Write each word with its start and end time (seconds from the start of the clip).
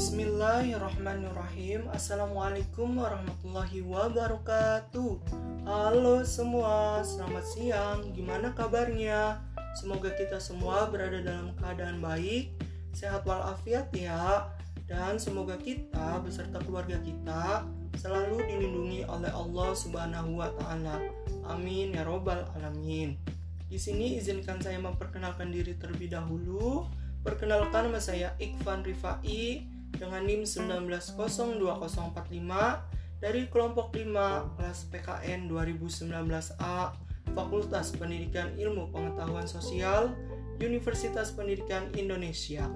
Bismillahirrahmanirrahim. 0.00 1.84
Assalamualaikum 1.92 2.88
warahmatullahi 3.04 3.84
wabarakatuh. 3.84 5.20
Halo 5.68 6.24
semua, 6.24 7.04
selamat 7.04 7.44
siang. 7.44 8.08
Gimana 8.16 8.56
kabarnya? 8.56 9.44
Semoga 9.76 10.08
kita 10.16 10.40
semua 10.40 10.88
berada 10.88 11.20
dalam 11.20 11.52
keadaan 11.60 12.00
baik 12.00 12.48
Sehat 12.96 13.28
walafiat 13.28 13.92
ya. 13.92 14.48
Dan 14.88 15.20
semoga 15.20 15.60
kita 15.60 16.24
beserta 16.24 16.64
keluarga 16.64 16.96
kita 17.04 17.68
Selalu 18.00 18.40
dilindungi 18.48 19.04
oleh 19.04 19.28
Allah 19.28 19.76
subhanahu 19.76 20.40
wa 20.40 20.48
ta'ala. 20.48 20.96
Amin 21.44 21.92
ya 21.92 22.08
robbal 22.08 22.48
alamin. 22.56 23.20
Di 23.68 23.76
sini 23.76 24.16
izinkan 24.16 24.64
saya 24.64 24.80
memperkenalkan 24.80 25.52
diri 25.52 25.76
terlebih 25.76 26.08
dahulu. 26.08 26.88
Perkenalkan 27.20 27.92
nama 27.92 28.00
saya 28.00 28.32
Ikvan 28.40 28.80
Rifai 28.80 29.76
dengan 29.94 30.26
NIM 30.26 30.42
190245 30.46 32.90
dari 33.20 33.44
kelompok 33.52 33.92
5 33.92 34.56
kelas 34.56 34.88
PKN 34.88 35.52
2019A 35.52 36.96
Fakultas 37.36 37.92
Pendidikan 37.94 38.56
Ilmu 38.56 38.90
Pengetahuan 38.90 39.46
Sosial 39.46 40.16
Universitas 40.60 41.32
Pendidikan 41.32 41.88
Indonesia. 41.94 42.68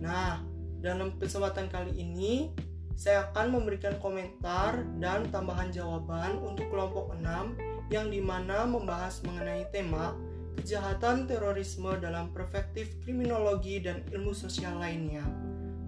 Nah, 0.00 0.40
dalam 0.80 1.16
kesempatan 1.16 1.72
kali 1.72 1.96
ini 1.96 2.52
saya 2.94 3.26
akan 3.30 3.58
memberikan 3.58 3.98
komentar 3.98 4.86
dan 5.02 5.26
tambahan 5.32 5.72
jawaban 5.74 6.38
untuk 6.40 6.70
kelompok 6.70 7.12
6 7.18 7.90
yang 7.90 8.08
di 8.08 8.22
mana 8.22 8.64
membahas 8.64 9.20
mengenai 9.26 9.66
tema 9.74 10.14
kejahatan 10.54 11.26
terorisme 11.26 11.90
dalam 11.98 12.30
perspektif 12.30 12.94
kriminologi 13.02 13.82
dan 13.82 14.06
ilmu 14.14 14.32
sosial 14.32 14.78
lainnya. 14.78 15.26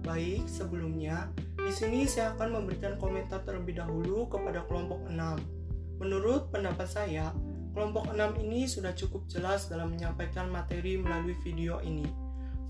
Baik, 0.07 0.47
sebelumnya, 0.47 1.27
di 1.59 1.67
sini 1.67 2.07
saya 2.07 2.31
akan 2.31 2.63
memberikan 2.63 2.95
komentar 2.95 3.43
terlebih 3.43 3.75
dahulu 3.75 4.31
kepada 4.31 4.63
kelompok 4.63 5.03
6. 5.11 5.99
Menurut 5.99 6.47
pendapat 6.47 6.87
saya, 6.87 7.35
kelompok 7.75 8.15
6 8.15 8.39
ini 8.39 8.71
sudah 8.71 8.95
cukup 8.95 9.27
jelas 9.27 9.67
dalam 9.67 9.91
menyampaikan 9.91 10.47
materi 10.47 10.95
melalui 10.95 11.35
video 11.43 11.83
ini. 11.83 12.07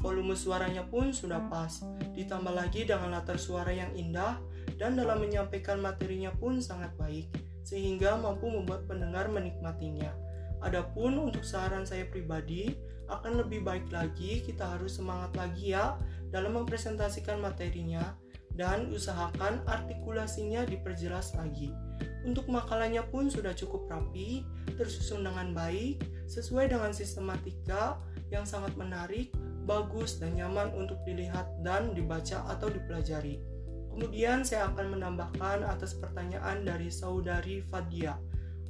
Volume 0.01 0.33
suaranya 0.33 0.81
pun 0.89 1.13
sudah 1.13 1.45
pas, 1.45 1.85
ditambah 2.17 2.57
lagi 2.57 2.89
dengan 2.89 3.13
latar 3.13 3.37
suara 3.37 3.69
yang 3.69 3.93
indah 3.93 4.41
dan 4.81 4.97
dalam 4.97 5.21
menyampaikan 5.21 5.77
materinya 5.77 6.33
pun 6.33 6.57
sangat 6.57 6.89
baik, 6.97 7.29
sehingga 7.61 8.17
mampu 8.17 8.49
membuat 8.49 8.89
pendengar 8.89 9.29
menikmatinya. 9.29 10.09
Adapun 10.65 11.29
untuk 11.29 11.45
saran 11.45 11.85
saya 11.85 12.09
pribadi, 12.09 12.73
akan 13.07 13.39
lebih 13.39 13.63
baik 13.63 13.87
lagi 13.87 14.43
kita 14.43 14.75
harus 14.75 14.99
semangat 14.99 15.31
lagi 15.39 15.71
ya 15.71 15.95
dalam 16.27 16.59
mempresentasikan 16.59 17.39
materinya 17.39 18.15
dan 18.57 18.89
usahakan 18.91 19.63
artikulasinya 19.69 20.65
diperjelas 20.65 21.37
lagi. 21.37 21.71
Untuk 22.25 22.49
makalahnya 22.49 23.05
pun 23.07 23.29
sudah 23.31 23.53
cukup 23.53 23.87
rapi, 23.87 24.43
tersusun 24.75 25.23
dengan 25.23 25.53
baik, 25.53 26.03
sesuai 26.27 26.73
dengan 26.73 26.91
sistematika 26.91 28.01
yang 28.33 28.43
sangat 28.43 28.75
menarik, 28.75 29.31
bagus 29.63 30.19
dan 30.19 30.35
nyaman 30.35 30.73
untuk 30.75 30.99
dilihat 31.07 31.47
dan 31.63 31.93
dibaca 31.93 32.43
atau 32.51 32.67
dipelajari. 32.67 33.39
Kemudian 33.93 34.43
saya 34.43 34.69
akan 34.73 34.99
menambahkan 34.99 35.63
atas 35.63 35.95
pertanyaan 35.95 36.65
dari 36.65 36.89
saudari 36.91 37.63
Fadia. 37.69 38.17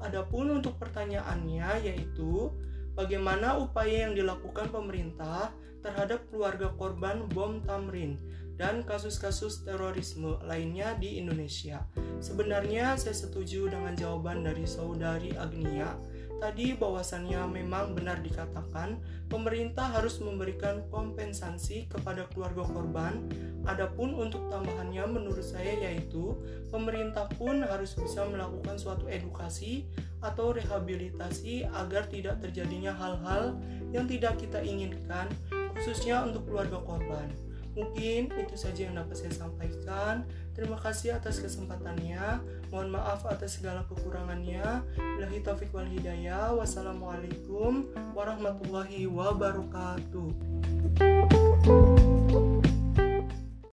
Adapun 0.01 0.61
untuk 0.61 0.77
pertanyaannya 0.77 1.85
yaitu 1.85 2.53
bagaimana 2.93 3.57
upaya 3.57 4.09
yang 4.09 4.13
dilakukan 4.13 4.69
pemerintah 4.69 5.53
terhadap 5.81 6.25
keluarga 6.29 6.73
korban 6.75 7.25
bom 7.29 7.61
Tamrin 7.63 8.17
dan 8.57 8.81
kasus-kasus 8.81 9.61
terorisme 9.61 10.41
lainnya 10.41 10.97
di 10.97 11.21
Indonesia. 11.21 11.85
Sebenarnya 12.17 12.97
saya 12.97 13.13
setuju 13.13 13.69
dengan 13.69 13.93
jawaban 13.93 14.41
dari 14.41 14.65
saudari 14.65 15.37
Agnia 15.37 15.93
tadi 16.37 16.77
bahwasannya 16.77 17.45
memang 17.49 17.97
benar 17.97 18.21
dikatakan 18.21 19.01
pemerintah 19.27 19.89
harus 19.89 20.21
memberikan 20.21 20.85
kompensasi 20.93 21.89
kepada 21.89 22.29
keluarga 22.31 22.63
korban. 22.65 23.25
Adapun 23.67 24.15
untuk 24.15 24.47
tambahannya 24.47 25.03
menurut 25.09 25.43
saya 25.43 25.75
yaitu 25.75 26.37
pemerintah 26.71 27.27
pun 27.35 27.65
harus 27.65 27.97
bisa 27.97 28.23
melakukan 28.29 28.79
suatu 28.79 29.09
edukasi 29.11 29.89
atau 30.23 30.55
rehabilitasi 30.55 31.67
agar 31.75 32.07
tidak 32.07 32.39
terjadinya 32.39 32.95
hal-hal 32.95 33.57
yang 33.91 34.07
tidak 34.07 34.39
kita 34.39 34.63
inginkan 34.63 35.27
khususnya 35.75 36.25
untuk 36.25 36.47
keluarga 36.49 36.79
korban. 36.81 37.46
Mungkin 37.77 38.33
itu 38.33 38.55
saja 38.57 38.89
yang 38.89 38.97
dapat 38.97 39.13
saya 39.21 39.29
sampaikan. 39.37 40.25
Terima 40.57 40.81
kasih 40.81 41.13
atas 41.13 41.37
kesempatannya. 41.37 42.41
Mohon 42.73 42.97
maaf 42.97 43.29
atas 43.29 43.61
segala 43.61 43.85
kekurangannya. 43.85 44.81
Billahi 44.97 45.45
taufik 45.45 45.69
wal 45.69 45.85
hidayah. 45.85 46.57
Wassalamualaikum 46.57 47.85
warahmatullahi 48.17 49.05
wabarakatuh. 49.05 50.33